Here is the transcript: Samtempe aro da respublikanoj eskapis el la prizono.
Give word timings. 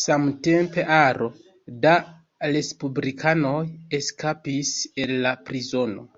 Samtempe 0.00 0.84
aro 0.98 1.32
da 1.88 1.96
respublikanoj 2.54 3.62
eskapis 4.02 4.76
el 5.06 5.16
la 5.30 5.38
prizono. 5.48 6.12